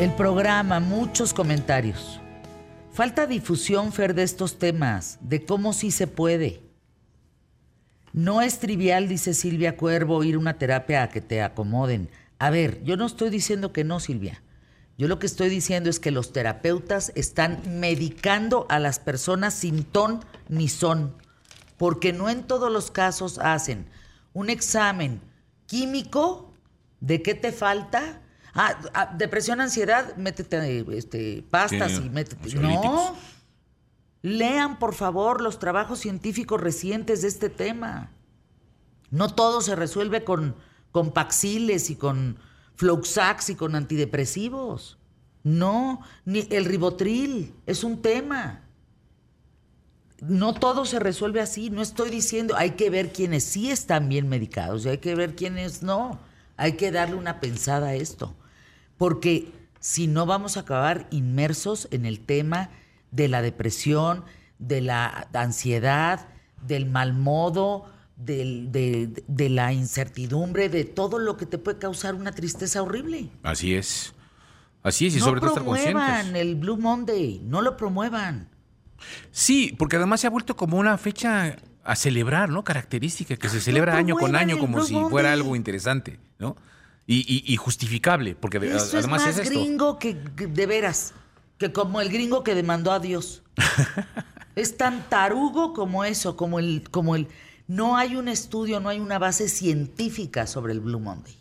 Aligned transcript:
El 0.00 0.14
programa, 0.14 0.80
muchos 0.80 1.34
comentarios. 1.34 2.22
Falta 2.90 3.26
difusión, 3.26 3.92
Fer, 3.92 4.14
de 4.14 4.22
estos 4.22 4.58
temas, 4.58 5.18
de 5.20 5.44
cómo 5.44 5.74
sí 5.74 5.90
se 5.90 6.06
puede. 6.06 6.62
No 8.14 8.40
es 8.40 8.60
trivial, 8.60 9.08
dice 9.08 9.34
Silvia 9.34 9.76
Cuervo, 9.76 10.24
ir 10.24 10.36
a 10.36 10.38
una 10.38 10.56
terapia 10.56 11.02
a 11.02 11.10
que 11.10 11.20
te 11.20 11.42
acomoden. 11.42 12.08
A 12.38 12.48
ver, 12.48 12.82
yo 12.82 12.96
no 12.96 13.04
estoy 13.04 13.28
diciendo 13.28 13.74
que 13.74 13.84
no, 13.84 14.00
Silvia. 14.00 14.42
Yo 14.96 15.06
lo 15.06 15.18
que 15.18 15.26
estoy 15.26 15.50
diciendo 15.50 15.90
es 15.90 16.00
que 16.00 16.10
los 16.10 16.32
terapeutas 16.32 17.12
están 17.14 17.60
medicando 17.66 18.64
a 18.70 18.78
las 18.78 19.00
personas 19.00 19.52
sin 19.52 19.84
ton 19.84 20.24
ni 20.48 20.68
son, 20.68 21.14
porque 21.76 22.14
no 22.14 22.30
en 22.30 22.44
todos 22.44 22.72
los 22.72 22.90
casos 22.90 23.38
hacen 23.38 23.84
un 24.32 24.48
examen 24.48 25.20
químico 25.66 26.54
de 27.00 27.20
qué 27.20 27.34
te 27.34 27.52
falta. 27.52 28.22
Ah, 28.54 28.78
ah, 28.94 29.14
depresión, 29.16 29.60
ansiedad, 29.60 30.16
métete 30.16 30.84
este, 30.96 31.44
pastas 31.50 32.00
y 32.04 32.10
métete. 32.10 32.54
No. 32.56 33.14
Lean, 34.22 34.78
por 34.78 34.94
favor, 34.94 35.40
los 35.40 35.58
trabajos 35.58 36.00
científicos 36.00 36.60
recientes 36.60 37.22
de 37.22 37.28
este 37.28 37.48
tema. 37.48 38.10
No 39.10 39.34
todo 39.34 39.60
se 39.60 39.76
resuelve 39.76 40.24
con, 40.24 40.56
con 40.92 41.12
paxiles 41.12 41.90
y 41.90 41.96
con 41.96 42.38
Floxax 42.76 43.50
y 43.50 43.54
con 43.54 43.74
antidepresivos. 43.74 44.98
No, 45.42 46.02
ni 46.24 46.46
el 46.50 46.66
ribotril 46.66 47.54
es 47.66 47.82
un 47.82 48.02
tema. 48.02 48.62
No 50.20 50.52
todo 50.52 50.84
se 50.84 50.98
resuelve 50.98 51.40
así. 51.40 51.70
No 51.70 51.80
estoy 51.80 52.10
diciendo, 52.10 52.54
hay 52.56 52.72
que 52.72 52.90
ver 52.90 53.12
quiénes 53.12 53.44
sí 53.44 53.70
están 53.70 54.08
bien 54.08 54.28
medicados 54.28 54.84
y 54.84 54.90
hay 54.90 54.98
que 54.98 55.14
ver 55.14 55.34
quiénes 55.34 55.82
no. 55.82 56.18
Hay 56.58 56.74
que 56.74 56.90
darle 56.90 57.14
una 57.16 57.40
pensada 57.40 57.88
a 57.88 57.94
esto. 57.94 58.34
Porque 59.00 59.50
si 59.78 60.08
no 60.08 60.26
vamos 60.26 60.58
a 60.58 60.60
acabar 60.60 61.06
inmersos 61.10 61.88
en 61.90 62.04
el 62.04 62.20
tema 62.20 62.68
de 63.10 63.28
la 63.28 63.40
depresión, 63.40 64.24
de 64.58 64.82
la 64.82 65.26
ansiedad, 65.32 66.28
del 66.66 66.84
mal 66.84 67.14
modo, 67.14 67.86
de, 68.18 69.48
la 69.48 69.72
incertidumbre, 69.72 70.68
de 70.68 70.84
todo 70.84 71.18
lo 71.18 71.38
que 71.38 71.46
te 71.46 71.56
puede 71.56 71.78
causar 71.78 72.14
una 72.14 72.32
tristeza 72.32 72.82
horrible. 72.82 73.30
Así 73.42 73.74
es. 73.74 74.12
Así 74.82 75.06
es, 75.06 75.16
y 75.16 75.20
sobre 75.20 75.40
todo 75.40 75.48
estar 75.48 75.64
conscientes. 75.64 75.94
No 75.94 76.00
promuevan 76.00 76.36
el 76.36 76.56
Blue 76.56 76.76
Monday, 76.76 77.40
no 77.42 77.62
lo 77.62 77.78
promuevan. 77.78 78.50
Sí, 79.30 79.74
porque 79.78 79.96
además 79.96 80.20
se 80.20 80.26
ha 80.26 80.30
vuelto 80.30 80.56
como 80.56 80.76
una 80.76 80.98
fecha 80.98 81.56
a 81.84 81.96
celebrar, 81.96 82.50
¿no? 82.50 82.64
Característica, 82.64 83.34
que 83.38 83.48
se 83.48 83.62
celebra 83.62 83.96
año 83.96 84.14
con 84.16 84.36
año 84.36 84.58
como 84.58 84.84
si 84.84 84.94
fuera 85.08 85.32
algo 85.32 85.56
interesante, 85.56 86.20
¿no? 86.38 86.54
Y, 87.12 87.56
justificable, 87.56 88.36
porque 88.36 88.58
además 88.58 88.94
es 88.94 89.08
más 89.08 89.26
es 89.26 89.50
gringo 89.50 89.98
que, 89.98 90.14
de 90.14 90.66
veras, 90.66 91.12
que 91.58 91.72
como 91.72 92.00
el 92.00 92.08
gringo 92.08 92.44
que 92.44 92.54
demandó 92.54 92.92
a 92.92 93.00
Dios. 93.00 93.42
es 94.54 94.76
tan 94.76 95.08
tarugo 95.08 95.72
como 95.72 96.04
eso, 96.04 96.36
como 96.36 96.60
el, 96.60 96.88
como 96.88 97.16
el 97.16 97.26
no 97.66 97.96
hay 97.96 98.14
un 98.14 98.28
estudio, 98.28 98.78
no 98.78 98.88
hay 98.88 99.00
una 99.00 99.18
base 99.18 99.48
científica 99.48 100.46
sobre 100.46 100.72
el 100.72 100.78
Blue 100.78 101.00
Monday. 101.00 101.36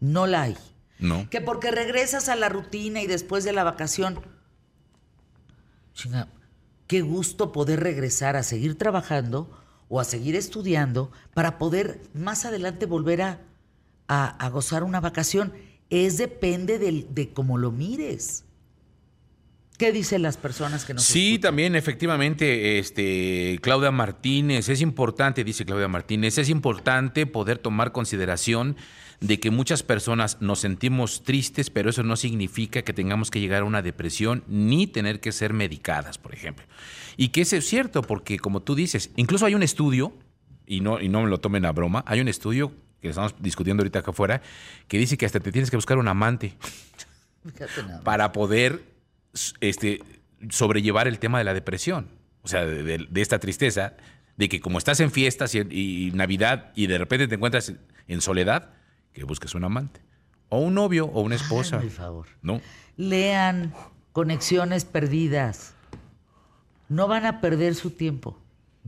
No 0.00 0.26
la 0.26 0.42
hay. 0.42 0.56
No. 0.98 1.30
Que 1.30 1.40
porque 1.40 1.70
regresas 1.70 2.28
a 2.28 2.34
la 2.34 2.48
rutina 2.48 3.00
y 3.00 3.06
después 3.06 3.44
de 3.44 3.52
la 3.52 3.62
vacación. 3.62 4.20
Chinga, 5.94 6.26
qué 6.88 7.02
gusto 7.02 7.52
poder 7.52 7.80
regresar 7.80 8.34
a 8.34 8.42
seguir 8.42 8.76
trabajando 8.76 9.48
o 9.88 10.00
a 10.00 10.04
seguir 10.04 10.34
estudiando 10.34 11.12
para 11.34 11.56
poder 11.56 12.00
más 12.14 12.44
adelante 12.44 12.86
volver 12.86 13.22
a, 13.22 13.40
a, 14.08 14.48
gozar 14.50 14.82
una 14.82 15.00
vacación. 15.00 15.52
Es 15.90 16.18
depende 16.18 16.78
de 16.78 17.30
cómo 17.32 17.58
lo 17.58 17.70
mires. 17.70 18.44
¿Qué 19.78 19.92
dicen 19.92 20.22
las 20.22 20.36
personas 20.36 20.84
que 20.84 20.92
nos 20.92 21.04
Sí, 21.04 21.38
también 21.38 21.76
efectivamente, 21.76 22.80
este, 22.80 23.60
Claudia 23.62 23.92
Martínez, 23.92 24.68
es 24.68 24.80
importante, 24.80 25.44
dice 25.44 25.64
Claudia 25.64 25.86
Martínez, 25.86 26.36
es 26.38 26.48
importante 26.48 27.26
poder 27.26 27.58
tomar 27.58 27.92
consideración 27.92 28.76
de 29.20 29.38
que 29.38 29.52
muchas 29.52 29.84
personas 29.84 30.38
nos 30.42 30.58
sentimos 30.58 31.22
tristes, 31.22 31.70
pero 31.70 31.90
eso 31.90 32.02
no 32.02 32.16
significa 32.16 32.82
que 32.82 32.92
tengamos 32.92 33.30
que 33.30 33.38
llegar 33.38 33.62
a 33.62 33.66
una 33.66 33.80
depresión 33.80 34.42
ni 34.48 34.88
tener 34.88 35.20
que 35.20 35.30
ser 35.30 35.52
medicadas, 35.52 36.18
por 36.18 36.34
ejemplo. 36.34 36.66
Y 37.16 37.28
que 37.28 37.42
eso 37.42 37.54
es 37.54 37.68
cierto, 37.68 38.02
porque 38.02 38.40
como 38.40 38.62
tú 38.62 38.74
dices, 38.74 39.10
incluso 39.14 39.46
hay 39.46 39.54
un 39.54 39.62
estudio, 39.62 40.12
y 40.66 40.80
no, 40.80 41.00
y 41.00 41.08
no 41.08 41.22
me 41.22 41.30
lo 41.30 41.38
tomen 41.38 41.64
a 41.64 41.70
broma, 41.70 42.02
hay 42.08 42.20
un 42.20 42.26
estudio 42.26 42.72
que 43.00 43.08
estamos 43.08 43.34
discutiendo 43.38 43.82
ahorita 43.82 44.00
acá 44.00 44.10
afuera, 44.10 44.42
que 44.88 44.98
dice 44.98 45.16
que 45.16 45.26
hasta 45.26 45.40
te 45.40 45.52
tienes 45.52 45.70
que 45.70 45.76
buscar 45.76 45.98
un 45.98 46.08
amante 46.08 46.54
para 48.04 48.32
poder 48.32 48.82
este, 49.60 50.02
sobrellevar 50.50 51.08
el 51.08 51.18
tema 51.18 51.38
de 51.38 51.44
la 51.44 51.54
depresión, 51.54 52.08
o 52.42 52.48
sea, 52.48 52.64
de, 52.64 53.08
esta 53.14 53.38
tristeza, 53.38 53.94
de 54.36 54.48
que 54.48 54.60
como 54.60 54.78
estás 54.78 55.00
en 55.00 55.10
fiestas 55.10 55.54
y, 55.54 56.10
Navidad 56.14 56.72
y 56.74 56.86
de 56.86 56.98
repente 56.98 57.28
te 57.28 57.34
encuentras 57.36 57.72
en 58.06 58.20
soledad, 58.20 58.70
que 59.12 59.24
busques 59.24 59.54
un 59.54 59.64
amante, 59.64 60.00
o 60.48 60.60
un 60.60 60.74
novio, 60.74 61.06
o 61.06 61.20
una 61.20 61.34
esposa. 61.34 61.80
por 61.80 61.90
favor. 61.90 62.26
¿No? 62.42 62.60
Lean 62.96 63.74
Conexiones 64.12 64.84
Perdidas. 64.84 65.74
No 66.88 67.06
van 67.06 67.26
a 67.26 67.40
perder 67.40 67.74
su 67.74 67.90
tiempo. 67.90 68.38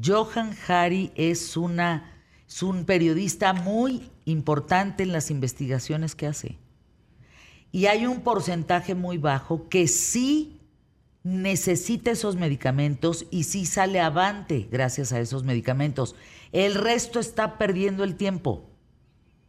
Johan 0.03 0.57
Hari 0.67 1.13
es, 1.15 1.57
una, 1.57 2.20
es 2.51 2.65
un 2.65 2.85
periodista 2.85 3.53
muy 3.53 4.11
importante 4.25 5.05
en 5.05 5.13
las 5.13 5.31
investigaciones 5.31 6.17
que 6.17 6.27
hace. 6.27 6.59
Y 7.71 7.87
hay 7.87 8.07
un 8.07 8.23
porcentaje 8.23 8.97
muy 8.97 9.19
bajo 9.19 9.69
que 9.69 9.87
sí 9.87 10.59
necesita 11.23 12.11
esos 12.11 12.35
medicamentos 12.35 13.27
y 13.31 13.45
sí 13.45 13.67
sale 13.67 14.01
avante 14.01 14.67
gracias 14.69 15.13
a 15.13 15.21
esos 15.21 15.45
medicamentos. 15.45 16.17
El 16.51 16.75
resto 16.75 17.21
está 17.21 17.57
perdiendo 17.57 18.03
el 18.03 18.17
tiempo, 18.17 18.69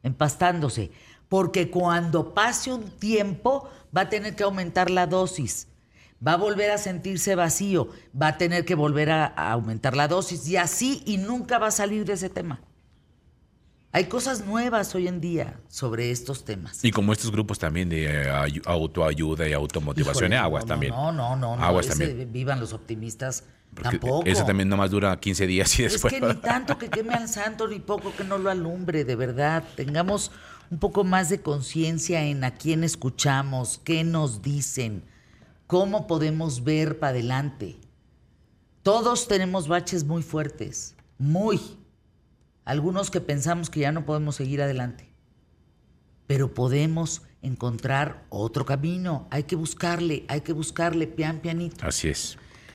empastándose, 0.04 0.92
porque 1.28 1.72
cuando 1.72 2.36
pase 2.36 2.72
un 2.72 2.84
tiempo 2.84 3.68
va 3.98 4.02
a 4.02 4.10
tener 4.10 4.36
que 4.36 4.44
aumentar 4.44 4.92
la 4.92 5.08
dosis, 5.08 5.68
va 6.26 6.34
a 6.34 6.38
volver 6.38 6.70
a 6.70 6.78
sentirse 6.78 7.34
vacío, 7.34 7.90
va 8.20 8.28
a 8.28 8.38
tener 8.38 8.64
que 8.64 8.76
volver 8.76 9.10
a, 9.10 9.26
aumentar 9.26 9.96
la 9.96 10.08
dosis 10.08 10.48
y 10.48 10.58
así 10.58 11.02
y 11.08 11.18
nunca 11.18 11.58
va 11.58 11.68
a 11.68 11.72
salir 11.72 12.06
de 12.06 12.14
ese 12.14 12.30
tema. 12.30 12.62
Hay 13.94 14.06
cosas 14.06 14.46
nuevas 14.46 14.96
hoy 14.96 15.10
en 15.10 15.20
día 15.20 15.60
sobre 15.68 16.12
estos 16.12 16.46
temas. 16.46 16.84
Y 16.86 16.92
como 16.92 17.12
estos 17.12 17.30
grupos 17.30 17.60
también 17.60 17.90
de 17.90 18.06
eh, 18.06 18.62
autoayuda 18.66 19.50
y 19.50 19.54
automotivación, 19.54 20.32
aguas 20.34 20.66
también. 20.66 20.94
No, 20.94 21.12
no, 21.12 21.36
no, 21.36 21.58
no. 21.58 21.64
Aguas 21.64 21.88
también. 21.88 22.32
Vivan 22.32 22.62
los 22.62 22.72
optimistas. 22.72 23.44
tampoco. 23.82 24.24
Eso 24.26 24.46
también 24.46 24.70
nomás 24.70 24.92
dura 24.92 25.20
15 25.20 25.46
días 25.46 25.78
y 25.78 25.84
después. 25.84 26.14
Es 26.14 26.20
que 26.22 26.26
ni 26.26 26.36
tanto 26.36 26.78
que 26.78 26.90
queme 26.90 27.14
al 27.14 27.28
santo, 27.28 27.68
ni 27.68 27.80
poco 27.80 28.14
que 28.16 28.24
no 28.24 28.38
lo 28.38 28.50
alumbre, 28.50 29.04
de 29.04 29.16
verdad. 29.18 29.66
Tengamos 29.76 30.32
un 30.70 30.80
poco 30.80 31.04
más 31.04 31.28
de 31.28 31.42
conciencia 31.42 32.24
en 32.24 32.46
a 32.46 32.52
quién 32.52 32.86
escuchamos, 32.86 33.82
qué 33.84 34.06
nos 34.06 34.42
dicen, 34.42 35.04
cómo 35.68 36.08
podemos 36.08 36.64
ver 36.64 36.98
para 36.98 37.10
adelante. 37.10 37.76
Todos 38.84 39.28
tenemos 39.28 39.68
baches 39.68 40.06
muy 40.06 40.24
fuertes, 40.24 40.96
muy 41.18 41.60
algunos 42.66 43.12
que 43.12 43.22
pensamos 43.22 43.70
que 43.70 43.82
ya 43.82 43.92
no 43.92 44.06
podemos 44.06 44.36
seguir 44.36 44.62
adelante. 44.62 45.10
Pero 46.28 46.54
podemos 46.54 47.24
encontrar 47.42 48.26
otro 48.30 48.66
camino. 48.66 49.28
Hay 49.32 49.44
que 49.44 49.56
buscarle, 49.56 50.26
hay 50.28 50.42
que 50.42 50.54
buscarle 50.54 51.08
pian 51.08 51.40
pianito. 51.40 51.86
Así 51.86 52.10
es. 52.10 52.38